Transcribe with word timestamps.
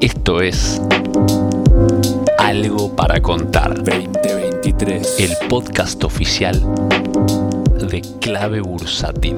Esto 0.00 0.40
es 0.40 0.80
Algo 2.38 2.96
para 2.96 3.20
Contar 3.20 3.74
2023. 3.84 5.20
el 5.20 5.48
podcast 5.48 6.02
oficial 6.04 6.58
de 7.90 8.00
Clave 8.18 8.62
Bursátil. 8.62 9.36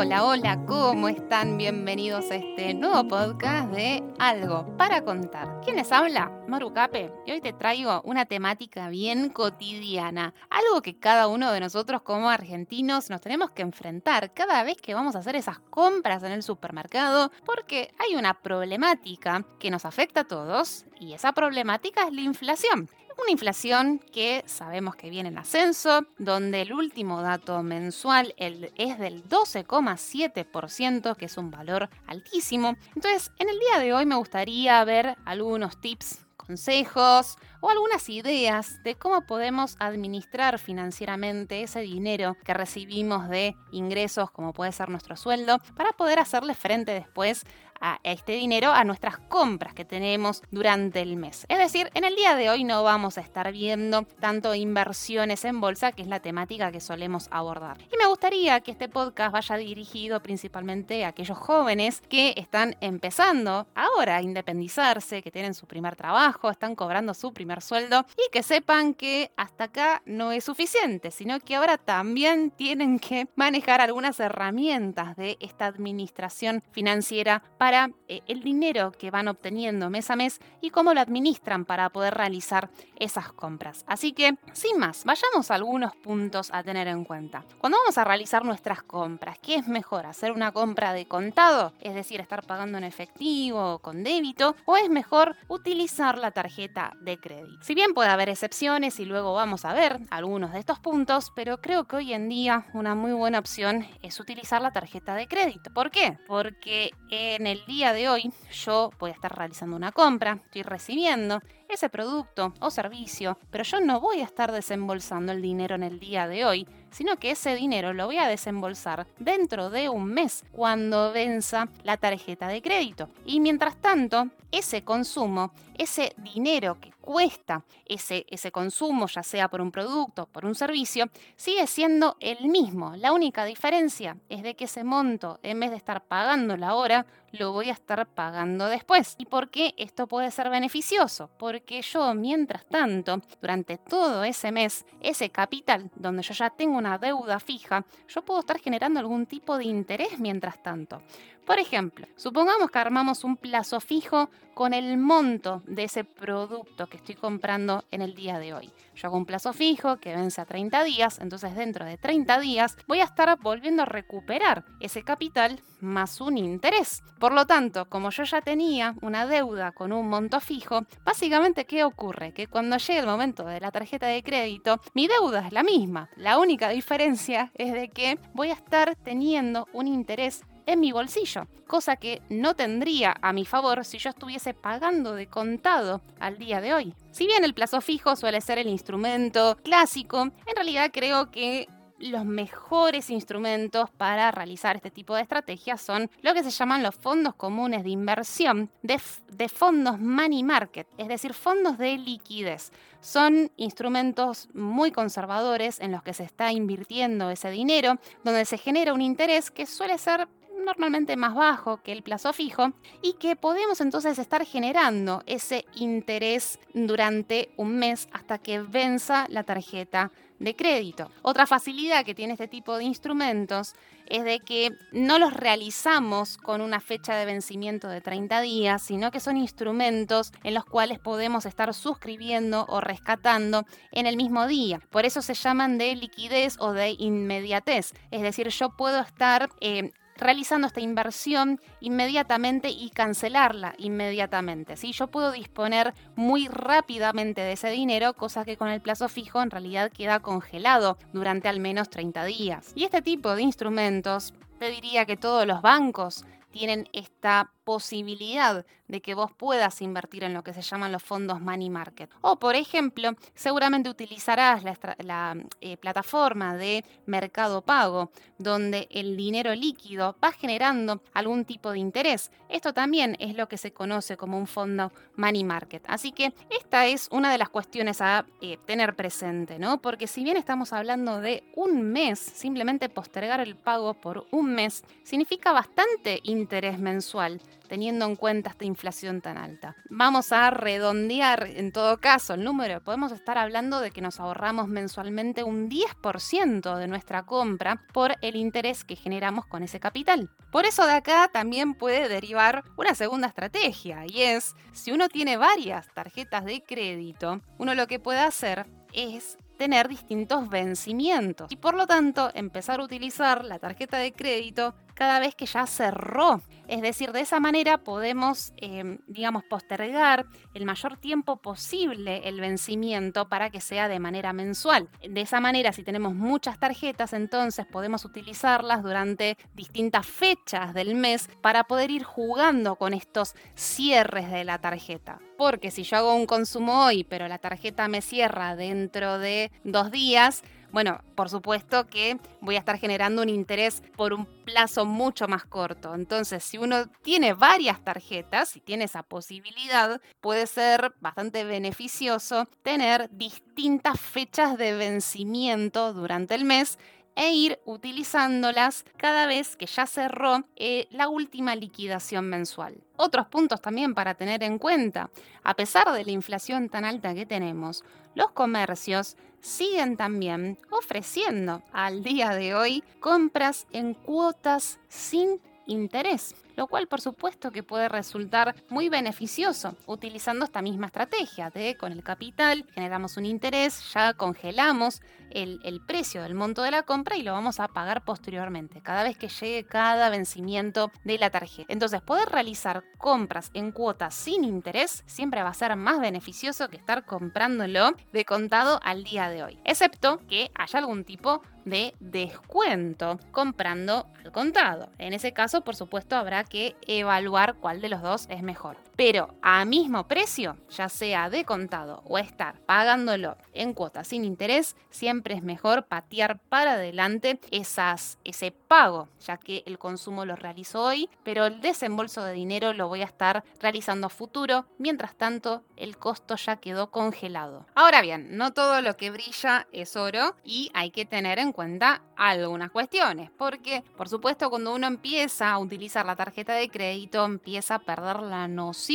Hola, 0.00 0.24
hola, 0.24 0.64
¿cómo 0.64 1.08
están? 1.08 1.58
Bienvenidos 1.58 2.30
a 2.30 2.36
este 2.36 2.72
nuevo 2.72 3.08
podcast 3.08 3.72
de 3.72 4.00
Algo 4.20 4.76
para 4.76 5.02
contar. 5.02 5.60
¿Quién 5.64 5.74
les 5.74 5.90
habla? 5.90 6.30
Maru 6.46 6.72
Cape. 6.72 7.12
Y 7.26 7.32
hoy 7.32 7.40
te 7.40 7.52
traigo 7.52 8.00
una 8.04 8.24
temática 8.24 8.90
bien 8.90 9.28
cotidiana. 9.28 10.34
Algo 10.50 10.82
que 10.82 11.00
cada 11.00 11.26
uno 11.26 11.50
de 11.50 11.58
nosotros 11.58 12.02
como 12.02 12.30
argentinos 12.30 13.10
nos 13.10 13.20
tenemos 13.20 13.50
que 13.50 13.62
enfrentar 13.62 14.32
cada 14.32 14.62
vez 14.62 14.76
que 14.80 14.94
vamos 14.94 15.16
a 15.16 15.18
hacer 15.18 15.34
esas 15.34 15.58
compras 15.58 16.22
en 16.22 16.30
el 16.30 16.44
supermercado 16.44 17.32
porque 17.44 17.92
hay 17.98 18.14
una 18.14 18.34
problemática 18.34 19.44
que 19.58 19.72
nos 19.72 19.84
afecta 19.84 20.20
a 20.20 20.28
todos 20.28 20.86
y 21.00 21.14
esa 21.14 21.32
problemática 21.32 22.04
es 22.04 22.12
la 22.12 22.20
inflación. 22.20 22.88
Una 23.20 23.32
inflación 23.32 23.98
que 23.98 24.44
sabemos 24.46 24.94
que 24.94 25.10
viene 25.10 25.28
en 25.28 25.38
ascenso, 25.38 26.06
donde 26.18 26.62
el 26.62 26.72
último 26.72 27.20
dato 27.20 27.64
mensual 27.64 28.32
es 28.38 28.98
del 28.98 29.28
12,7%, 29.28 31.16
que 31.16 31.24
es 31.26 31.36
un 31.36 31.50
valor 31.50 31.90
altísimo. 32.06 32.76
Entonces, 32.94 33.32
en 33.38 33.48
el 33.48 33.58
día 33.58 33.80
de 33.80 33.92
hoy 33.92 34.06
me 34.06 34.14
gustaría 34.14 34.82
ver 34.84 35.16
algunos 35.24 35.80
tips 35.80 36.20
consejos 36.48 37.36
o 37.60 37.68
algunas 37.68 38.08
ideas 38.08 38.82
de 38.82 38.94
cómo 38.94 39.26
podemos 39.26 39.76
administrar 39.80 40.58
financieramente 40.58 41.62
ese 41.62 41.80
dinero 41.80 42.36
que 42.42 42.54
recibimos 42.54 43.28
de 43.28 43.54
ingresos 43.70 44.30
como 44.30 44.54
puede 44.54 44.72
ser 44.72 44.88
nuestro 44.88 45.16
sueldo 45.16 45.58
para 45.76 45.92
poder 45.92 46.18
hacerle 46.18 46.54
frente 46.54 46.92
después 46.92 47.44
a 47.80 48.00
este 48.02 48.32
dinero 48.32 48.72
a 48.72 48.84
nuestras 48.84 49.18
compras 49.18 49.74
que 49.74 49.84
tenemos 49.84 50.42
durante 50.50 51.00
el 51.00 51.16
mes. 51.16 51.44
Es 51.48 51.58
decir, 51.58 51.90
en 51.94 52.04
el 52.04 52.14
día 52.16 52.34
de 52.36 52.50
hoy 52.50 52.64
no 52.64 52.82
vamos 52.82 53.18
a 53.18 53.20
estar 53.20 53.52
viendo 53.52 54.02
tanto 54.20 54.54
inversiones 54.54 55.44
en 55.44 55.60
bolsa, 55.60 55.92
que 55.92 56.02
es 56.02 56.08
la 56.08 56.20
temática 56.20 56.72
que 56.72 56.80
solemos 56.80 57.28
abordar. 57.30 57.78
Y 57.92 57.96
me 57.98 58.06
gustaría 58.06 58.60
que 58.60 58.70
este 58.70 58.88
podcast 58.88 59.32
vaya 59.32 59.56
dirigido 59.56 60.22
principalmente 60.22 61.04
a 61.04 61.08
aquellos 61.08 61.38
jóvenes 61.38 62.02
que 62.08 62.34
están 62.36 62.76
empezando 62.80 63.66
ahora 63.74 64.16
a 64.16 64.22
independizarse, 64.22 65.22
que 65.22 65.30
tienen 65.30 65.54
su 65.54 65.66
primer 65.66 65.96
trabajo, 65.96 66.50
están 66.50 66.74
cobrando 66.74 67.14
su 67.14 67.32
primer 67.32 67.62
sueldo 67.62 68.06
y 68.16 68.30
que 68.30 68.42
sepan 68.42 68.94
que 68.94 69.30
hasta 69.36 69.64
acá 69.64 70.02
no 70.06 70.32
es 70.32 70.44
suficiente, 70.44 71.10
sino 71.10 71.40
que 71.40 71.56
ahora 71.56 71.78
también 71.78 72.50
tienen 72.50 72.98
que 72.98 73.28
manejar 73.36 73.80
algunas 73.80 74.18
herramientas 74.20 75.16
de 75.16 75.36
esta 75.40 75.66
administración 75.66 76.62
financiera 76.72 77.42
para 77.58 77.67
eh, 77.74 78.22
el 78.26 78.42
dinero 78.42 78.92
que 78.92 79.10
van 79.10 79.28
obteniendo 79.28 79.90
mes 79.90 80.10
a 80.10 80.16
mes 80.16 80.40
y 80.60 80.70
cómo 80.70 80.94
lo 80.94 81.00
administran 81.00 81.64
para 81.64 81.90
poder 81.90 82.14
realizar 82.14 82.70
esas 82.98 83.32
compras. 83.32 83.84
Así 83.86 84.12
que, 84.12 84.36
sin 84.52 84.78
más, 84.78 85.04
vayamos 85.04 85.50
a 85.50 85.54
algunos 85.54 85.94
puntos 85.96 86.50
a 86.52 86.62
tener 86.62 86.88
en 86.88 87.04
cuenta. 87.04 87.44
Cuando 87.58 87.78
vamos 87.78 87.98
a 87.98 88.04
realizar 88.04 88.44
nuestras 88.44 88.82
compras, 88.82 89.38
¿qué 89.40 89.56
es 89.56 89.68
mejor? 89.68 90.06
¿Hacer 90.06 90.32
una 90.32 90.52
compra 90.52 90.92
de 90.92 91.06
contado? 91.06 91.72
Es 91.80 91.94
decir, 91.94 92.20
estar 92.20 92.44
pagando 92.46 92.78
en 92.78 92.84
efectivo 92.84 93.74
o 93.74 93.78
con 93.80 94.02
débito, 94.02 94.56
o 94.64 94.76
es 94.76 94.88
mejor 94.88 95.36
utilizar 95.48 96.18
la 96.18 96.30
tarjeta 96.30 96.92
de 97.00 97.18
crédito. 97.18 97.58
Si 97.62 97.74
bien 97.74 97.94
puede 97.94 98.10
haber 98.10 98.28
excepciones 98.28 98.98
y 99.00 99.04
luego 99.04 99.34
vamos 99.34 99.64
a 99.64 99.74
ver 99.74 100.00
algunos 100.10 100.52
de 100.52 100.60
estos 100.60 100.78
puntos, 100.78 101.32
pero 101.34 101.60
creo 101.60 101.86
que 101.86 101.96
hoy 101.96 102.12
en 102.12 102.28
día 102.28 102.66
una 102.72 102.94
muy 102.94 103.12
buena 103.12 103.38
opción 103.38 103.86
es 104.02 104.18
utilizar 104.20 104.62
la 104.62 104.72
tarjeta 104.72 105.14
de 105.14 105.28
crédito. 105.28 105.72
¿Por 105.72 105.90
qué? 105.90 106.18
Porque 106.26 106.92
en 107.10 107.46
el 107.46 107.57
día 107.66 107.92
de 107.92 108.08
hoy 108.08 108.32
yo 108.52 108.90
voy 108.98 109.10
a 109.10 109.14
estar 109.14 109.36
realizando 109.36 109.76
una 109.76 109.92
compra, 109.92 110.40
estoy 110.44 110.62
recibiendo 110.62 111.40
ese 111.68 111.88
producto 111.88 112.54
o 112.60 112.70
servicio, 112.70 113.38
pero 113.50 113.64
yo 113.64 113.80
no 113.80 114.00
voy 114.00 114.20
a 114.20 114.24
estar 114.24 114.52
desembolsando 114.52 115.32
el 115.32 115.42
dinero 115.42 115.74
en 115.74 115.82
el 115.82 116.00
día 116.00 116.26
de 116.26 116.44
hoy, 116.44 116.66
sino 116.90 117.16
que 117.16 117.32
ese 117.32 117.54
dinero 117.54 117.92
lo 117.92 118.06
voy 118.06 118.18
a 118.18 118.28
desembolsar 118.28 119.06
dentro 119.18 119.70
de 119.70 119.88
un 119.88 120.06
mes 120.06 120.44
cuando 120.52 121.12
venza 121.12 121.68
la 121.84 121.96
tarjeta 121.96 122.48
de 122.48 122.62
crédito. 122.62 123.08
Y 123.26 123.40
mientras 123.40 123.76
tanto, 123.76 124.28
ese 124.50 124.82
consumo, 124.82 125.52
ese 125.76 126.14
dinero 126.18 126.78
que 126.80 126.92
cuesta 127.00 127.64
ese, 127.86 128.26
ese 128.28 128.50
consumo, 128.50 129.06
ya 129.06 129.22
sea 129.22 129.48
por 129.48 129.60
un 129.60 129.70
producto 129.70 130.26
por 130.26 130.44
un 130.44 130.54
servicio, 130.54 131.06
sigue 131.36 131.66
siendo 131.66 132.16
el 132.20 132.48
mismo. 132.48 132.94
La 132.96 133.12
única 133.12 133.44
diferencia 133.44 134.16
es 134.28 134.42
de 134.42 134.54
que 134.54 134.64
ese 134.64 134.84
monto, 134.84 135.38
en 135.42 135.60
vez 135.60 135.70
de 135.70 135.76
estar 135.76 136.02
pagándolo 136.02 136.66
ahora, 136.66 137.06
lo 137.32 137.52
voy 137.52 137.68
a 137.68 137.72
estar 137.72 138.06
pagando 138.06 138.66
después. 138.66 139.14
¿Y 139.18 139.26
por 139.26 139.50
qué 139.50 139.74
esto 139.76 140.06
puede 140.06 140.30
ser 140.30 140.50
beneficioso? 140.50 141.30
Porque 141.38 141.82
yo, 141.82 142.14
mientras 142.14 142.66
tanto, 142.66 143.20
durante 143.40 143.78
todo 143.78 144.24
ese 144.24 144.52
mes, 144.52 144.84
ese 145.00 145.30
capital 145.30 145.90
donde 145.94 146.22
yo 146.22 146.34
ya 146.34 146.50
tengo 146.50 146.78
una 146.78 146.98
deuda 146.98 147.40
fija, 147.40 147.84
yo 148.08 148.22
puedo 148.22 148.40
estar 148.40 148.58
generando 148.58 149.00
algún 149.00 149.26
tipo 149.26 149.58
de 149.58 149.64
interés 149.64 150.18
mientras 150.18 150.62
tanto. 150.62 151.02
Por 151.48 151.58
ejemplo, 151.58 152.06
supongamos 152.14 152.70
que 152.70 152.78
armamos 152.78 153.24
un 153.24 153.38
plazo 153.38 153.80
fijo 153.80 154.28
con 154.54 154.74
el 154.74 154.98
monto 154.98 155.62
de 155.66 155.84
ese 155.84 156.04
producto 156.04 156.86
que 156.88 156.96
estoy 156.96 157.14
comprando 157.14 157.84
en 157.90 158.02
el 158.02 158.14
día 158.14 158.38
de 158.38 158.54
hoy. 158.54 158.72
Yo 158.94 159.06
hago 159.06 159.16
un 159.16 159.26
plazo 159.26 159.52
fijo 159.52 159.98
que 159.98 160.16
vence 160.16 160.40
a 160.40 160.44
30 160.44 160.82
días, 160.82 161.20
entonces 161.20 161.54
dentro 161.54 161.84
de 161.84 161.96
30 161.96 162.40
días 162.40 162.76
voy 162.88 163.00
a 163.00 163.04
estar 163.04 163.38
volviendo 163.40 163.82
a 163.82 163.86
recuperar 163.86 164.64
ese 164.80 165.04
capital 165.04 165.62
más 165.80 166.20
un 166.20 166.36
interés. 166.36 167.02
Por 167.20 167.32
lo 167.32 167.46
tanto, 167.46 167.88
como 167.88 168.10
yo 168.10 168.24
ya 168.24 168.40
tenía 168.40 168.94
una 169.00 169.26
deuda 169.26 169.70
con 169.72 169.92
un 169.92 170.08
monto 170.08 170.40
fijo, 170.40 170.84
básicamente 171.04 171.64
¿qué 171.64 171.84
ocurre? 171.84 172.32
Que 172.32 172.48
cuando 172.48 172.76
llegue 172.76 172.98
el 172.98 173.06
momento 173.06 173.44
de 173.44 173.60
la 173.60 173.70
tarjeta 173.70 174.06
de 174.08 174.22
crédito, 174.22 174.80
mi 174.94 175.06
deuda 175.06 175.46
es 175.46 175.52
la 175.52 175.62
misma. 175.62 176.10
La 176.16 176.38
única 176.38 176.70
diferencia 176.70 177.52
es 177.54 177.72
de 177.72 177.88
que 177.90 178.18
voy 178.34 178.50
a 178.50 178.54
estar 178.54 178.96
teniendo 178.96 179.68
un 179.72 179.86
interés 179.86 180.42
en 180.68 180.80
mi 180.80 180.92
bolsillo, 180.92 181.46
cosa 181.66 181.96
que 181.96 182.20
no 182.28 182.54
tendría 182.54 183.16
a 183.22 183.32
mi 183.32 183.46
favor 183.46 183.86
si 183.86 183.96
yo 183.96 184.10
estuviese 184.10 184.52
pagando 184.52 185.14
de 185.14 185.26
contado 185.26 186.02
al 186.20 186.36
día 186.36 186.60
de 186.60 186.74
hoy. 186.74 186.94
Si 187.10 187.26
bien 187.26 187.42
el 187.42 187.54
plazo 187.54 187.80
fijo 187.80 188.14
suele 188.16 188.42
ser 188.42 188.58
el 188.58 188.68
instrumento 188.68 189.56
clásico, 189.64 190.20
en 190.20 190.54
realidad 190.54 190.90
creo 190.92 191.30
que 191.30 191.68
los 192.00 192.24
mejores 192.24 193.10
instrumentos 193.10 193.90
para 193.90 194.30
realizar 194.30 194.76
este 194.76 194.90
tipo 194.90 195.16
de 195.16 195.22
estrategias 195.22 195.80
son 195.80 196.10
lo 196.22 196.34
que 196.34 196.44
se 196.44 196.50
llaman 196.50 196.82
los 196.82 196.94
fondos 196.94 197.34
comunes 197.34 197.82
de 197.82 197.90
inversión 197.90 198.70
de, 198.82 199.00
de, 199.32 199.48
fondos 199.48 199.98
money 199.98 200.42
market, 200.42 200.86
es 200.96 201.08
decir, 201.08 201.34
fondos 201.34 201.78
de 201.78 201.98
liquidez. 201.98 202.72
Son 203.00 203.50
instrumentos 203.56 204.48
muy 204.54 204.92
conservadores 204.92 205.80
en 205.80 205.92
los 205.92 206.02
que 206.02 206.14
se 206.14 206.24
está 206.24 206.52
invirtiendo 206.52 207.30
ese 207.30 207.50
dinero, 207.50 207.98
donde 208.22 208.44
se 208.44 208.58
genera 208.58 208.92
un 208.92 209.00
interés 209.00 209.50
que 209.50 209.66
suele 209.66 209.98
ser 209.98 210.28
normalmente 210.68 211.16
más 211.16 211.34
bajo 211.34 211.78
que 211.78 211.92
el 211.92 212.02
plazo 212.02 212.32
fijo 212.34 212.72
y 213.00 213.14
que 213.14 213.36
podemos 213.36 213.80
entonces 213.80 214.18
estar 214.18 214.44
generando 214.44 215.22
ese 215.24 215.64
interés 215.74 216.58
durante 216.74 217.50
un 217.56 217.78
mes 217.78 218.06
hasta 218.12 218.36
que 218.36 218.60
venza 218.60 219.26
la 219.30 219.44
tarjeta 219.44 220.12
de 220.38 220.54
crédito. 220.54 221.10
Otra 221.22 221.46
facilidad 221.46 222.04
que 222.04 222.14
tiene 222.14 222.34
este 222.34 222.48
tipo 222.48 222.76
de 222.76 222.84
instrumentos 222.84 223.74
es 224.06 224.24
de 224.24 224.40
que 224.40 224.70
no 224.92 225.18
los 225.18 225.32
realizamos 225.32 226.36
con 226.36 226.60
una 226.60 226.80
fecha 226.80 227.16
de 227.16 227.24
vencimiento 227.24 227.88
de 227.88 228.02
30 228.02 228.40
días, 228.42 228.82
sino 228.82 229.10
que 229.10 229.20
son 229.20 229.36
instrumentos 229.38 230.32
en 230.44 230.54
los 230.54 230.66
cuales 230.66 230.98
podemos 230.98 231.46
estar 231.46 231.72
suscribiendo 231.72 232.66
o 232.68 232.80
rescatando 232.80 233.64
en 233.90 234.06
el 234.06 234.16
mismo 234.16 234.46
día. 234.46 234.80
Por 234.90 235.06
eso 235.06 235.22
se 235.22 235.34
llaman 235.34 235.78
de 235.78 235.96
liquidez 235.96 236.56
o 236.60 236.72
de 236.72 236.94
inmediatez. 236.98 237.92
Es 238.10 238.20
decir, 238.20 238.48
yo 238.48 238.76
puedo 238.76 239.00
estar... 239.00 239.48
Eh, 239.60 239.92
realizando 240.18 240.66
esta 240.66 240.80
inversión 240.80 241.60
inmediatamente 241.80 242.68
y 242.70 242.90
cancelarla 242.90 243.74
inmediatamente. 243.78 244.76
¿sí? 244.76 244.92
Yo 244.92 245.06
puedo 245.06 245.32
disponer 245.32 245.94
muy 246.16 246.48
rápidamente 246.48 247.40
de 247.40 247.52
ese 247.52 247.70
dinero, 247.70 248.14
cosa 248.14 248.44
que 248.44 248.56
con 248.56 248.68
el 248.68 248.82
plazo 248.82 249.08
fijo 249.08 249.40
en 249.40 249.50
realidad 249.50 249.90
queda 249.90 250.20
congelado 250.20 250.98
durante 251.12 251.48
al 251.48 251.60
menos 251.60 251.88
30 251.88 252.24
días. 252.24 252.72
Y 252.74 252.84
este 252.84 253.00
tipo 253.00 253.34
de 253.34 253.42
instrumentos, 253.42 254.34
te 254.58 254.70
diría 254.70 255.06
que 255.06 255.16
todos 255.16 255.46
los 255.46 255.62
bancos 255.62 256.24
tienen 256.50 256.88
esta 256.92 257.52
posibilidad 257.68 258.64
de 258.88 259.02
que 259.02 259.14
vos 259.14 259.30
puedas 259.30 259.82
invertir 259.82 260.24
en 260.24 260.32
lo 260.32 260.42
que 260.42 260.54
se 260.54 260.62
llaman 260.62 260.90
los 260.90 261.02
fondos 261.02 261.38
money 261.38 261.68
market. 261.68 262.08
O, 262.22 262.36
por 262.36 262.56
ejemplo, 262.56 263.10
seguramente 263.34 263.90
utilizarás 263.90 264.64
la, 264.64 265.36
eh, 265.60 265.76
plataforma 265.76 266.56
de 266.56 266.82
mercado 267.04 267.60
pago, 267.60 268.10
donde 268.38 268.88
el 268.90 269.18
dinero 269.18 269.54
líquido 269.54 270.16
va 270.24 270.32
generando 270.32 271.02
algún 271.12 271.44
tipo 271.44 271.70
de 271.72 271.78
interés. 271.78 272.30
Esto 272.48 272.72
también 272.72 273.16
es 273.18 273.36
lo 273.36 273.48
que 273.48 273.58
se 273.58 273.72
conoce 273.72 274.16
como 274.16 274.38
un 274.38 274.46
fondo 274.46 274.90
money 275.16 275.44
market. 275.44 275.84
Así 275.88 276.10
que 276.12 276.32
esta 276.48 276.86
es 276.86 277.08
una 277.12 277.30
de 277.30 277.36
las 277.36 277.50
cuestiones 277.50 278.00
a 278.00 278.24
eh, 278.40 278.56
tener 278.64 278.96
presente, 278.96 279.58
¿no? 279.58 279.82
Porque 279.82 280.06
si 280.06 280.24
bien 280.24 280.38
estamos 280.38 280.72
hablando 280.72 281.20
de 281.20 281.44
un 281.54 281.82
mes, 281.82 282.18
simplemente 282.18 282.88
postergar 282.88 283.40
el 283.40 283.56
pago 283.56 283.92
por 283.92 284.26
un 284.30 284.54
mes 284.54 284.82
significa 285.04 285.52
bastante 285.52 286.20
interés 286.22 286.78
mensual 286.78 287.42
teniendo 287.68 288.04
en 288.06 288.16
cuenta 288.16 288.50
esta 288.50 288.64
inflación 288.64 289.20
tan 289.20 289.38
alta. 289.38 289.76
Vamos 289.90 290.32
a 290.32 290.50
redondear 290.50 291.46
en 291.46 291.72
todo 291.72 291.98
caso 291.98 292.34
el 292.34 292.44
número. 292.44 292.82
Podemos 292.82 293.12
estar 293.12 293.38
hablando 293.38 293.80
de 293.80 293.90
que 293.90 294.00
nos 294.00 294.20
ahorramos 294.20 294.68
mensualmente 294.68 295.42
un 295.42 295.68
10% 295.68 296.76
de 296.76 296.88
nuestra 296.88 297.24
compra 297.24 297.82
por 297.92 298.16
el 298.22 298.36
interés 298.36 298.84
que 298.84 298.96
generamos 298.96 299.46
con 299.46 299.62
ese 299.62 299.80
capital. 299.80 300.30
Por 300.50 300.64
eso 300.64 300.86
de 300.86 300.92
acá 300.92 301.28
también 301.32 301.74
puede 301.74 302.08
derivar 302.08 302.64
una 302.76 302.94
segunda 302.94 303.28
estrategia 303.28 304.04
y 304.06 304.22
es, 304.22 304.54
si 304.72 304.92
uno 304.92 305.08
tiene 305.08 305.36
varias 305.36 305.88
tarjetas 305.94 306.44
de 306.44 306.62
crédito, 306.62 307.42
uno 307.58 307.74
lo 307.74 307.86
que 307.86 307.98
puede 307.98 308.20
hacer 308.20 308.66
es 308.92 309.36
tener 309.58 309.88
distintos 309.88 310.48
vencimientos 310.48 311.50
y 311.50 311.56
por 311.56 311.74
lo 311.74 311.86
tanto 311.86 312.30
empezar 312.34 312.80
a 312.80 312.84
utilizar 312.84 313.44
la 313.44 313.58
tarjeta 313.58 313.98
de 313.98 314.12
crédito 314.12 314.74
cada 314.98 315.20
vez 315.20 315.36
que 315.36 315.46
ya 315.46 315.64
cerró. 315.66 316.42
Es 316.66 316.82
decir, 316.82 317.12
de 317.12 317.20
esa 317.20 317.38
manera 317.38 317.78
podemos, 317.78 318.52
em, 318.56 318.98
digamos, 319.06 319.44
postergar 319.44 320.26
el 320.54 320.64
mayor 320.64 320.96
tiempo 320.96 321.36
posible 321.36 322.28
el 322.28 322.40
vencimiento 322.40 323.28
para 323.28 323.48
que 323.48 323.60
sea 323.60 323.86
de 323.86 324.00
manera 324.00 324.32
mensual. 324.32 324.88
De 325.08 325.20
esa 325.20 325.38
manera, 325.38 325.72
si 325.72 325.84
tenemos 325.84 326.14
muchas 326.14 326.58
tarjetas, 326.58 327.12
entonces 327.12 327.64
podemos 327.64 328.04
utilizarlas 328.04 328.82
durante 328.82 329.38
distintas 329.54 330.04
fechas 330.04 330.74
del 330.74 330.96
mes 330.96 331.30
para 331.40 331.62
poder 331.64 331.92
ir 331.92 332.02
jugando 332.02 332.74
con 332.74 332.92
estos 332.92 333.34
cierres 333.54 334.32
de 334.32 334.42
la 334.42 334.58
tarjeta. 334.58 335.20
Porque 335.38 335.70
si 335.70 335.84
yo 335.84 335.96
hago 335.96 336.12
un 336.12 336.26
consumo 336.26 336.86
hoy, 336.86 337.04
pero 337.04 337.28
la 337.28 337.38
tarjeta 337.38 337.86
me 337.86 338.02
cierra 338.02 338.56
dentro 338.56 339.20
de 339.20 339.52
dos 339.62 339.92
días, 339.92 340.42
bueno, 340.72 341.00
por 341.14 341.30
supuesto 341.30 341.86
que 341.86 342.18
voy 342.40 342.56
a 342.56 342.60
estar 342.60 342.78
generando 342.78 343.22
un 343.22 343.28
interés 343.28 343.82
por 343.96 344.12
un 344.12 344.26
plazo 344.44 344.84
mucho 344.84 345.28
más 345.28 345.44
corto. 345.44 345.94
Entonces, 345.94 346.44
si 346.44 346.58
uno 346.58 346.86
tiene 347.02 347.32
varias 347.32 347.82
tarjetas 347.82 348.56
y 348.56 348.60
tiene 348.60 348.84
esa 348.84 349.02
posibilidad, 349.02 350.00
puede 350.20 350.46
ser 350.46 350.94
bastante 351.00 351.44
beneficioso 351.44 352.46
tener 352.62 353.08
distintas 353.10 354.00
fechas 354.00 354.58
de 354.58 354.74
vencimiento 354.74 355.92
durante 355.92 356.34
el 356.34 356.44
mes 356.44 356.78
e 357.18 357.32
ir 357.32 357.58
utilizándolas 357.64 358.84
cada 358.96 359.26
vez 359.26 359.56
que 359.56 359.66
ya 359.66 359.86
cerró 359.86 360.44
eh, 360.54 360.86
la 360.90 361.08
última 361.08 361.56
liquidación 361.56 362.28
mensual. 362.28 362.76
Otros 362.96 363.26
puntos 363.26 363.60
también 363.60 363.92
para 363.92 364.14
tener 364.14 364.44
en 364.44 364.58
cuenta. 364.58 365.10
A 365.42 365.54
pesar 365.54 365.92
de 365.92 366.04
la 366.04 366.12
inflación 366.12 366.68
tan 366.68 366.84
alta 366.84 367.14
que 367.14 367.26
tenemos, 367.26 367.82
los 368.14 368.30
comercios 368.30 369.16
siguen 369.40 369.96
también 369.96 370.58
ofreciendo 370.70 371.64
al 371.72 372.04
día 372.04 372.30
de 372.30 372.54
hoy 372.54 372.84
compras 373.00 373.66
en 373.72 373.94
cuotas 373.94 374.78
sin 374.88 375.40
interés 375.68 376.34
lo 376.58 376.66
cual 376.66 376.88
por 376.88 377.00
supuesto 377.00 377.52
que 377.52 377.62
puede 377.62 377.88
resultar 377.88 378.56
muy 378.68 378.88
beneficioso 378.88 379.76
utilizando 379.86 380.44
esta 380.44 380.60
misma 380.60 380.88
estrategia 380.88 381.50
de 381.50 381.76
con 381.76 381.92
el 381.92 382.02
capital 382.02 382.66
generamos 382.74 383.16
un 383.16 383.26
interés, 383.26 383.92
ya 383.94 384.12
congelamos 384.14 385.00
el, 385.30 385.80
precio 385.86 386.22
del 386.22 386.34
monto 386.34 386.62
de 386.62 386.72
la 386.72 386.82
compra 386.82 387.16
y 387.16 387.22
lo 387.22 387.32
vamos 387.32 387.60
a 387.60 387.68
pagar 387.68 388.04
posteriormente, 388.04 388.82
cada 388.82 389.04
vez 389.04 389.16
que 389.16 389.28
llegue 389.28 389.64
cada 389.64 390.10
vencimiento 390.10 390.90
de 391.04 391.18
la 391.18 391.30
tarjeta. 391.30 391.72
Entonces, 391.72 392.00
poder 392.02 392.28
realizar 392.28 392.82
compras 392.98 393.50
en 393.54 393.70
cuotas 393.70 394.14
sin 394.14 394.42
interés 394.42 395.04
siempre 395.06 395.42
va 395.42 395.50
a 395.50 395.54
ser 395.54 395.76
más 395.76 396.00
beneficioso 396.00 396.68
que 396.68 396.76
estar 396.76 397.04
comprándolo 397.04 397.92
de 398.12 398.24
contado 398.24 398.80
al 398.82 399.04
día 399.04 399.28
de 399.28 399.44
hoy, 399.44 399.58
excepto 399.64 400.20
que 400.28 400.50
haya 400.54 400.78
algún 400.78 401.04
tipo 401.04 401.42
de 401.68 401.94
descuento 402.00 403.18
comprando 403.30 404.06
al 404.24 404.32
contado. 404.32 404.90
En 404.98 405.12
ese 405.12 405.32
caso, 405.32 405.62
por 405.62 405.76
supuesto, 405.76 406.16
habrá 406.16 406.44
que 406.44 406.76
evaluar 406.86 407.56
cuál 407.56 407.80
de 407.80 407.88
los 407.88 408.02
dos 408.02 408.26
es 408.30 408.42
mejor. 408.42 408.76
Pero 408.98 409.36
a 409.42 409.64
mismo 409.64 410.08
precio, 410.08 410.56
ya 410.70 410.88
sea 410.88 411.30
de 411.30 411.44
contado 411.44 412.02
o 412.04 412.18
estar 412.18 412.58
pagándolo 412.62 413.36
en 413.52 413.72
cuotas 413.72 414.08
sin 414.08 414.24
interés, 414.24 414.74
siempre 414.90 415.36
es 415.36 415.42
mejor 415.44 415.86
patear 415.86 416.40
para 416.48 416.72
adelante 416.72 417.38
esas, 417.52 418.18
ese 418.24 418.50
pago, 418.50 419.08
ya 419.24 419.36
que 419.36 419.62
el 419.66 419.78
consumo 419.78 420.24
lo 420.24 420.34
realizo 420.34 420.82
hoy, 420.82 421.08
pero 421.22 421.46
el 421.46 421.60
desembolso 421.60 422.24
de 422.24 422.32
dinero 422.32 422.72
lo 422.72 422.88
voy 422.88 423.02
a 423.02 423.04
estar 423.04 423.44
realizando 423.60 424.08
a 424.08 424.10
futuro. 424.10 424.66
Mientras 424.78 425.14
tanto, 425.14 425.62
el 425.76 425.96
costo 425.96 426.34
ya 426.34 426.56
quedó 426.56 426.90
congelado. 426.90 427.66
Ahora 427.76 428.02
bien, 428.02 428.36
no 428.36 428.52
todo 428.52 428.82
lo 428.82 428.96
que 428.96 429.12
brilla 429.12 429.68
es 429.70 429.94
oro 429.94 430.34
y 430.42 430.72
hay 430.74 430.90
que 430.90 431.06
tener 431.06 431.38
en 431.38 431.52
cuenta 431.52 432.02
algunas 432.16 432.72
cuestiones, 432.72 433.30
porque 433.38 433.84
por 433.96 434.08
supuesto 434.08 434.50
cuando 434.50 434.74
uno 434.74 434.88
empieza 434.88 435.52
a 435.52 435.58
utilizar 435.60 436.04
la 436.04 436.16
tarjeta 436.16 436.54
de 436.54 436.68
crédito 436.68 437.24
empieza 437.24 437.76
a 437.76 437.78
perder 437.78 438.22
la 438.22 438.48
noción 438.48 438.87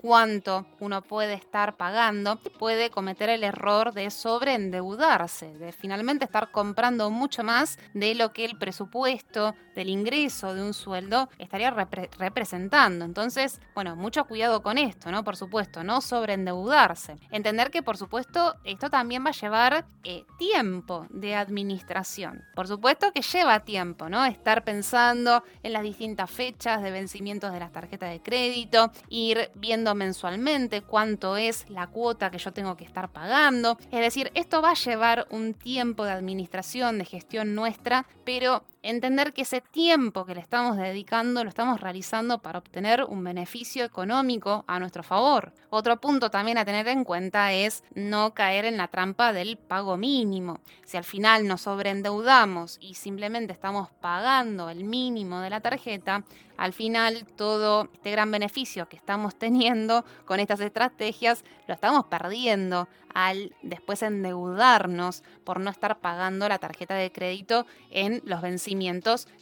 cuánto 0.00 0.66
uno 0.80 1.02
puede 1.02 1.34
estar 1.34 1.76
pagando, 1.76 2.36
puede 2.58 2.90
cometer 2.90 3.30
el 3.30 3.44
error 3.44 3.92
de 3.92 4.10
sobreendeudarse, 4.10 5.56
de 5.56 5.72
finalmente 5.72 6.24
estar 6.24 6.50
comprando 6.50 7.10
mucho 7.10 7.42
más 7.42 7.78
de 7.94 8.14
lo 8.14 8.32
que 8.32 8.44
el 8.44 8.58
presupuesto 8.58 9.54
del 9.74 9.88
ingreso 9.88 10.54
de 10.54 10.62
un 10.62 10.74
sueldo 10.74 11.28
estaría 11.38 11.70
representando. 11.70 13.04
Entonces, 13.04 13.60
bueno, 13.74 13.96
mucho 13.96 14.24
cuidado 14.24 14.62
con 14.62 14.76
esto, 14.76 15.10
¿no? 15.10 15.24
Por 15.24 15.36
supuesto, 15.36 15.84
no 15.84 16.00
sobreendeudarse. 16.00 17.16
Entender 17.30 17.70
que, 17.70 17.82
por 17.82 17.96
supuesto, 17.96 18.56
esto 18.64 18.90
también 18.90 19.24
va 19.24 19.30
a 19.30 19.32
llevar 19.32 19.86
eh, 20.04 20.24
tiempo 20.38 21.06
de 21.10 21.36
administración. 21.36 22.42
Por 22.54 22.66
supuesto 22.66 23.12
que 23.12 23.22
lleva 23.22 23.60
tiempo, 23.60 24.08
¿no? 24.08 24.24
Estar 24.24 24.64
pensando 24.64 25.42
en 25.62 25.72
las 25.72 25.82
distintas 25.82 26.30
fechas 26.30 26.82
de 26.82 26.90
vencimientos 26.90 27.52
de 27.52 27.60
las 27.60 27.72
tarjetas 27.72 28.10
de 28.10 28.20
crédito, 28.20 28.90
ir 29.08 29.37
viendo 29.54 29.94
mensualmente 29.94 30.82
cuánto 30.82 31.36
es 31.36 31.68
la 31.68 31.86
cuota 31.86 32.30
que 32.30 32.38
yo 32.38 32.52
tengo 32.52 32.76
que 32.76 32.84
estar 32.84 33.10
pagando. 33.10 33.78
Es 33.90 34.00
decir, 34.00 34.30
esto 34.34 34.62
va 34.62 34.70
a 34.70 34.74
llevar 34.74 35.26
un 35.30 35.54
tiempo 35.54 36.04
de 36.04 36.12
administración, 36.12 36.98
de 36.98 37.04
gestión 37.04 37.54
nuestra, 37.54 38.06
pero 38.24 38.64
entender 38.90 39.34
que 39.34 39.42
ese 39.42 39.60
tiempo 39.60 40.24
que 40.24 40.34
le 40.34 40.40
estamos 40.40 40.78
dedicando 40.78 41.44
lo 41.44 41.50
estamos 41.50 41.80
realizando 41.80 42.38
para 42.38 42.58
obtener 42.58 43.04
un 43.04 43.22
beneficio 43.22 43.84
económico 43.84 44.64
a 44.66 44.78
nuestro 44.78 45.02
favor. 45.02 45.52
Otro 45.68 46.00
punto 46.00 46.30
también 46.30 46.56
a 46.56 46.64
tener 46.64 46.88
en 46.88 47.04
cuenta 47.04 47.52
es 47.52 47.84
no 47.94 48.32
caer 48.32 48.64
en 48.64 48.78
la 48.78 48.88
trampa 48.88 49.34
del 49.34 49.58
pago 49.58 49.98
mínimo. 49.98 50.60
Si 50.86 50.96
al 50.96 51.04
final 51.04 51.46
nos 51.46 51.62
sobreendeudamos 51.62 52.78
y 52.80 52.94
simplemente 52.94 53.52
estamos 53.52 53.90
pagando 54.00 54.70
el 54.70 54.84
mínimo 54.84 55.40
de 55.40 55.50
la 55.50 55.60
tarjeta, 55.60 56.24
al 56.56 56.72
final 56.72 57.26
todo 57.36 57.88
este 57.92 58.10
gran 58.10 58.30
beneficio 58.30 58.88
que 58.88 58.96
estamos 58.96 59.38
teniendo 59.38 60.04
con 60.24 60.40
estas 60.40 60.60
estrategias 60.60 61.44
lo 61.66 61.74
estamos 61.74 62.06
perdiendo 62.06 62.88
al 63.14 63.54
después 63.62 64.02
endeudarnos 64.02 65.22
por 65.44 65.60
no 65.60 65.70
estar 65.70 65.98
pagando 66.00 66.48
la 66.48 66.58
tarjeta 66.58 66.94
de 66.94 67.12
crédito 67.12 67.66
en 67.90 68.22
los 68.24 68.42
vencimientos 68.42 68.77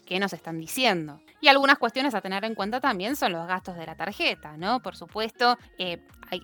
que 0.06 0.18
nos 0.18 0.32
están 0.32 0.58
diciendo. 0.58 1.20
Y 1.40 1.48
algunas 1.48 1.78
cuestiones 1.78 2.14
a 2.14 2.20
tener 2.20 2.44
en 2.44 2.54
cuenta 2.54 2.80
también 2.80 3.16
son 3.16 3.32
los 3.32 3.46
gastos 3.46 3.76
de 3.76 3.86
la 3.86 3.94
tarjeta, 3.94 4.56
¿no? 4.56 4.80
Por 4.80 4.96
supuesto, 4.96 5.58
eh, 5.78 5.98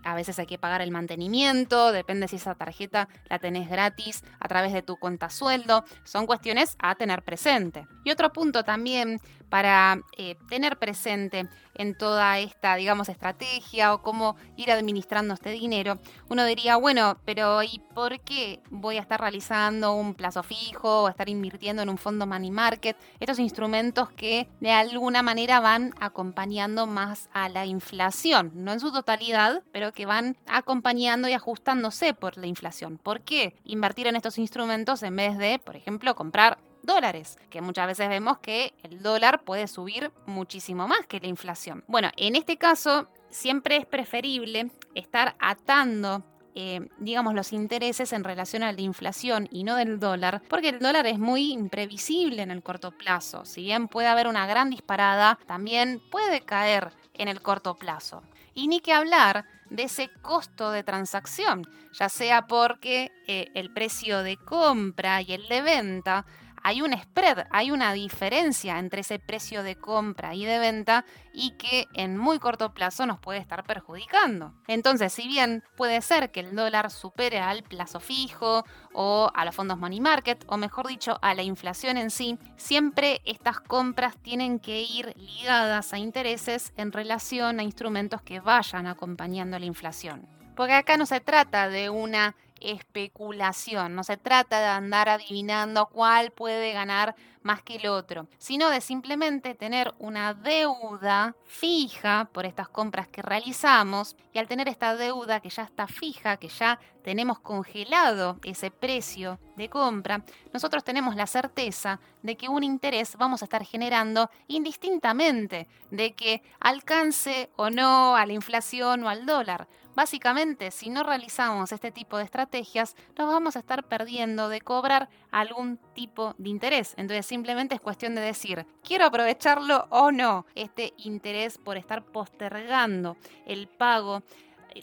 a 0.05 0.15
veces 0.15 0.39
hay 0.39 0.47
que 0.47 0.59
pagar 0.59 0.83
el 0.83 0.91
mantenimiento, 0.91 1.93
depende 1.93 2.29
si 2.29 2.37
esa 2.37 2.55
tarjeta 2.55 3.09
la 3.29 3.39
tenés 3.39 3.69
gratis 3.69 4.23
a 4.41 4.49
través 4.49 4.73
de 4.73 4.83
tu 4.83 4.97
cuenta 4.97 5.31
sueldo, 5.31 5.85
son 6.05 6.27
cuestiones 6.27 6.77
a 6.79 6.95
tener 6.95 7.23
presente. 7.23 7.87
Y 8.05 8.11
otro 8.11 8.33
punto 8.33 8.65
también 8.65 9.21
para 9.53 10.01
eh, 10.17 10.37
tener 10.49 10.79
presente 10.79 11.47
en 11.75 11.95
toda 11.95 12.39
esta, 12.39 12.75
digamos, 12.77 13.11
estrategia 13.11 13.93
o 13.93 14.01
cómo 14.01 14.35
ir 14.57 14.71
administrando 14.71 15.35
este 15.35 15.51
dinero, 15.51 15.99
uno 16.31 16.47
diría, 16.47 16.77
bueno, 16.77 17.19
pero 17.27 17.63
¿y 17.63 17.83
por 17.95 18.19
qué 18.21 18.63
voy 18.71 18.97
a 18.97 19.03
estar 19.03 19.21
realizando 19.21 19.93
un 19.93 20.15
plazo 20.15 20.43
fijo 20.43 21.03
o 21.03 21.09
estar 21.11 21.29
invirtiendo 21.29 21.83
en 21.83 21.91
un 21.91 21.99
fondo 21.99 22.27
money 22.27 22.51
market? 22.51 22.97
Estos 23.21 23.39
instrumentos 23.39 24.11
que 24.11 24.49
de 24.61 24.71
alguna 24.71 25.23
manera 25.23 25.61
van 25.61 25.93
acompañando 26.01 26.87
más 26.87 27.29
a 27.35 27.51
la 27.51 27.67
inflación, 27.67 28.53
no 28.55 28.73
en 28.73 28.81
su 28.81 28.91
totalidad, 28.91 29.63
pero 29.73 29.93
que 29.93 30.07
van 30.07 30.37
acompañando 30.47 31.29
y 31.29 31.33
ajustándose 31.33 32.15
por 32.15 32.37
la 32.37 32.47
inflación. 32.47 32.99
¿Por 32.99 33.23
qué 33.23 33.55
invertir 33.65 34.07
en 34.07 34.17
estos 34.17 34.39
instrumentos 34.39 35.03
en 35.03 35.17
vez 35.17 35.39
de, 35.39 35.59
por 35.59 35.77
ejemplo, 35.77 36.15
comprar 36.15 36.59
dólares, 36.83 37.39
que 37.51 37.61
muchas 37.61 37.87
veces 37.87 38.09
vemos 38.09 38.39
que 38.39 38.75
el 38.83 39.03
dólar 39.03 39.45
puede 39.45 39.69
subir 39.69 40.11
muchísimo 40.27 40.89
más 40.89 41.07
que 41.07 41.21
la 41.21 41.29
inflación. 41.29 41.85
Bueno, 41.87 42.11
en 42.17 42.37
este 42.37 42.57
caso 42.57 43.09
siempre 43.31 43.77
es 43.77 43.87
preferible 43.87 44.71
estar 44.95 45.37
atando 45.39 46.25
eh, 46.55 46.91
digamos, 46.99 47.33
los 47.33 47.55
intereses 47.55 48.13
en 48.13 48.25
relación 48.25 48.63
a 48.63 48.73
la 48.73 48.81
inflación 48.83 49.49
y 49.51 49.65
no 49.65 49.77
del 49.77 49.99
dólar, 49.99 50.43
porque 50.51 50.69
el 50.69 50.81
dólar 50.81 51.07
es 51.07 51.19
muy 51.19 51.51
imprevisible 51.51 52.43
en 52.43 52.51
el 52.51 52.63
corto 52.63 52.91
plazo. 52.91 53.47
Si 53.47 53.63
bien 53.63 53.89
puede 53.89 54.09
haber 54.09 54.27
una 54.27 54.47
gran 54.47 54.69
disparada, 54.69 55.39
también 55.47 56.03
puede 56.11 56.43
caer 56.43 56.93
en 57.15 57.29
el 57.29 57.41
corto 57.41 57.77
plazo. 57.77 58.23
Y 58.53 58.69
ni 58.69 58.81
que 58.81 58.93
hablar 58.93 59.47
de 59.73 59.85
ese 59.85 60.11
costo 60.21 60.71
de 60.71 60.83
transacción, 60.83 61.63
ya 61.93 62.09
sea 62.09 62.47
porque 62.47 63.11
eh, 63.27 63.47
el 63.55 63.73
precio 63.73 64.23
de 64.23 64.37
compra 64.37 65.23
y 65.23 65.33
el 65.33 65.49
de 65.49 65.63
venta 65.63 66.27
hay 66.63 66.83
un 66.83 66.93
spread, 66.97 67.47
hay 67.51 67.71
una 67.71 67.93
diferencia 67.93 68.79
entre 68.79 69.01
ese 69.01 69.19
precio 69.19 69.63
de 69.63 69.77
compra 69.77 70.35
y 70.35 70.45
de 70.45 70.59
venta 70.59 71.05
y 71.33 71.53
que 71.53 71.87
en 71.95 72.17
muy 72.17 72.39
corto 72.39 72.73
plazo 72.73 73.07
nos 73.07 73.19
puede 73.19 73.39
estar 73.39 73.65
perjudicando. 73.65 74.55
Entonces, 74.69 75.13
si 75.13 75.27
bien 75.27 75.65
puede 75.77 76.01
ser 76.03 76.31
que 76.31 76.41
el 76.41 76.55
dólar 76.55 76.91
supere 76.91 77.41
al 77.41 77.63
plazo 77.63 78.01
fijo 78.01 78.65
o 78.93 79.31
a 79.35 79.45
los 79.45 79.55
fondos 79.55 79.79
money 79.79 80.01
market, 80.01 80.45
o 80.49 80.57
mejor 80.57 80.87
dicho, 80.87 81.19
a 81.23 81.35
la 81.35 81.43
inflación 81.43 81.97
en 81.97 82.11
sí, 82.11 82.39
siempre 82.57 83.21
estas 83.25 83.61
compras 83.61 84.17
tienen 84.19 84.59
que 84.59 84.83
ir 84.83 85.15
ligadas 85.17 85.93
a 85.93 85.99
intereses 85.99 86.73
en 86.77 86.93
relación 86.93 87.61
a 87.61 87.63
instrumentos 87.63 88.23
que 88.23 88.41
vayan 88.41 88.87
acompañando 88.87 89.59
la 89.59 89.67
inflación. 89.67 90.29
Porque 90.55 90.75
acá 90.75 90.97
no 90.97 91.07
se 91.07 91.21
trata 91.21 91.69
de 91.69 91.89
una 91.89 92.37
especulación, 92.65 93.95
no 93.95 94.05
se 94.05 94.17
trata 94.17 94.61
de 94.61 94.67
andar 94.67 95.09
adivinando 95.09 95.87
cuál 95.87 96.31
puede 96.31 96.73
ganar 96.73 97.15
más 97.43 97.63
que 97.63 97.77
el 97.77 97.87
otro, 97.89 98.29
sino 98.39 98.71
de 98.71 98.81
simplemente 98.81 99.55
tener 99.55 99.95
una 99.99 100.35
deuda 100.35 101.35
fija 101.45 102.29
por 102.33 102.47
estas 102.47 102.69
compras 102.69 103.09
que 103.09 103.23
realizamos 103.23 104.17
y 104.33 104.39
al 104.39 104.49
tener 104.49 104.69
esta 104.69 104.97
deuda 104.97 105.41
que 105.41 105.51
ya 105.51 105.63
está 105.63 105.87
fija, 105.87 106.37
que 106.37 106.49
ya 106.49 106.79
tenemos 107.03 107.41
congelado 107.41 108.39
ese 108.45 108.71
precio 108.71 109.39
de 109.57 109.69
compra, 109.69 110.25
nosotros 110.53 110.85
tenemos 110.85 111.17
la 111.17 111.27
certeza 111.27 112.01
de 112.23 112.37
que 112.37 112.49
un 112.49 112.63
interés 112.63 113.17
vamos 113.17 113.43
a 113.43 113.47
estar 113.47 113.65
generando 113.65 114.31
indistintamente 114.47 115.69
de 115.91 116.15
que 116.15 116.43
alcance 116.61 117.51
o 117.57 117.71
no 117.71 118.17
a 118.17 118.25
la 118.25 118.33
inflación 118.33 119.05
o 119.05 119.09
al 119.09 119.27
dólar. 119.27 119.69
Básicamente, 119.95 120.71
si 120.71 120.89
no 120.89 121.03
realizamos 121.03 121.71
este 121.71 121.91
tipo 121.91 122.17
de 122.17 122.25
estrategias, 122.25 122.97
nos 123.19 123.29
vamos 123.29 123.57
a 123.57 123.59
estar 123.59 123.85
perdiendo 123.85 124.49
de 124.49 124.63
cobrar 124.63 125.11
algún 125.31 125.77
tipo 125.95 126.35
de 126.39 126.49
interés. 126.49 126.95
Entonces 126.97 127.27
simplemente 127.33 127.75
es 127.75 127.81
cuestión 127.81 128.15
de 128.15 128.21
decir, 128.21 128.67
quiero 128.87 129.07
aprovecharlo 129.07 129.87
o 129.89 130.13
no, 130.13 130.45
este 130.55 130.93
interés 130.99 131.57
por 131.57 131.79
estar 131.79 132.05
postergando 132.05 133.17
el 133.47 133.69
pago 133.69 134.23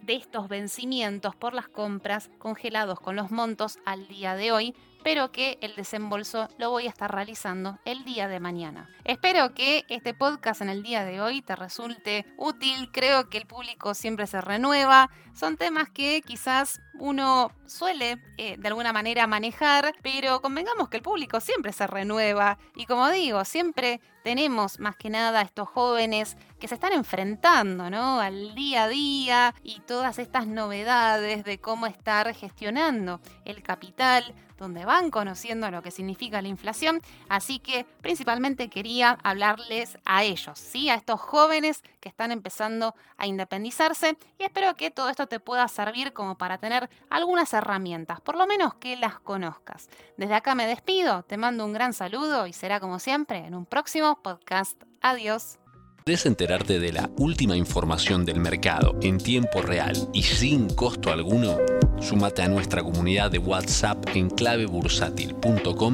de 0.01 0.15
estos 0.15 0.47
vencimientos 0.47 1.35
por 1.35 1.53
las 1.53 1.67
compras 1.67 2.31
congelados 2.39 2.99
con 2.99 3.15
los 3.15 3.29
montos 3.29 3.77
al 3.85 4.07
día 4.07 4.33
de 4.33 4.51
hoy 4.51 4.75
pero 5.03 5.31
que 5.31 5.57
el 5.61 5.75
desembolso 5.75 6.49
lo 6.57 6.71
voy 6.71 6.87
a 6.87 6.89
estar 6.89 7.13
realizando 7.13 7.79
el 7.85 8.03
día 8.03 8.27
de 8.27 8.39
mañana. 8.39 8.89
Espero 9.05 9.53
que 9.53 9.85
este 9.89 10.13
podcast 10.13 10.61
en 10.61 10.69
el 10.69 10.83
día 10.83 11.05
de 11.05 11.21
hoy 11.21 11.41
te 11.41 11.55
resulte 11.55 12.25
útil, 12.37 12.89
creo 12.91 13.29
que 13.29 13.37
el 13.37 13.45
público 13.45 13.93
siempre 13.93 14.27
se 14.27 14.41
renueva, 14.41 15.09
son 15.33 15.57
temas 15.57 15.89
que 15.89 16.21
quizás 16.21 16.81
uno 16.99 17.51
suele 17.65 18.21
eh, 18.37 18.57
de 18.57 18.67
alguna 18.67 18.93
manera 18.93 19.27
manejar, 19.27 19.95
pero 20.01 20.41
convengamos 20.41 20.89
que 20.89 20.97
el 20.97 21.03
público 21.03 21.39
siempre 21.39 21.73
se 21.73 21.87
renueva 21.87 22.57
y 22.75 22.85
como 22.85 23.09
digo, 23.09 23.43
siempre 23.45 24.01
tenemos 24.23 24.79
más 24.79 24.95
que 24.95 25.09
nada 25.09 25.41
estos 25.41 25.69
jóvenes 25.69 26.37
que 26.59 26.67
se 26.67 26.75
están 26.75 26.93
enfrentando 26.93 27.83
al 27.83 28.53
día 28.53 28.83
a 28.83 28.87
día 28.87 29.55
y 29.63 29.79
todas 29.81 30.19
estas 30.19 30.45
novedades 30.45 31.43
de 31.43 31.59
cómo 31.59 31.87
estar 31.87 32.33
gestionando 32.35 33.21
el 33.45 33.63
capital, 33.63 34.35
donde 34.57 34.85
van 34.85 35.09
conociendo 35.09 35.71
lo 35.71 35.81
que 35.81 35.89
significa 35.89 36.41
la 36.41 36.49
inflación. 36.49 37.01
Así 37.29 37.59
que 37.59 37.85
principalmente 38.01 38.69
quería 38.69 39.17
hablarles 39.23 39.97
a 40.05 40.23
ellos, 40.23 40.59
¿sí? 40.59 40.89
a 40.89 40.95
estos 40.95 41.21
jóvenes 41.21 41.81
que 42.01 42.09
están 42.09 42.31
empezando 42.31 42.93
a 43.17 43.25
independizarse 43.25 44.17
y 44.37 44.43
espero 44.43 44.75
que 44.75 44.91
todo 44.91 45.09
esto 45.09 45.27
te 45.27 45.39
pueda 45.39 45.67
servir 45.69 46.13
como 46.13 46.37
para 46.37 46.57
tener 46.57 46.88
algunas 47.09 47.53
herramientas, 47.53 48.21
por 48.21 48.35
lo 48.37 48.47
menos 48.47 48.75
que 48.75 48.95
las 48.95 49.19
conozcas. 49.19 49.89
Desde 50.17 50.35
acá 50.35 50.55
me 50.55 50.67
despido, 50.67 51.23
te 51.23 51.37
mando 51.37 51.65
un 51.65 51.73
gran 51.73 51.93
saludo 51.93 52.47
y 52.47 52.53
será 52.53 52.79
como 52.79 52.99
siempre 52.99 53.45
en 53.45 53.55
un 53.55 53.65
próximo 53.65 54.19
podcast. 54.21 54.81
Adiós. 55.01 55.59
¿Querés 56.05 56.25
enterarte 56.25 56.79
de 56.79 56.91
la 56.91 57.09
última 57.17 57.55
información 57.55 58.25
del 58.25 58.39
mercado 58.39 58.95
en 59.01 59.19
tiempo 59.19 59.61
real 59.61 59.95
y 60.11 60.23
sin 60.23 60.67
costo 60.73 61.11
alguno? 61.11 61.57
Súmate 61.99 62.41
a 62.41 62.47
nuestra 62.47 62.81
comunidad 62.81 63.29
de 63.29 63.37
WhatsApp 63.37 64.03
en 64.15 64.29
clavebursátil.com 64.29 65.93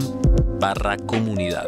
barra 0.60 0.96
comunidad. 0.98 1.68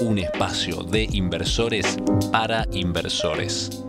Un 0.00 0.18
espacio 0.18 0.82
de 0.82 1.04
inversores 1.12 1.96
para 2.32 2.66
inversores. 2.72 3.85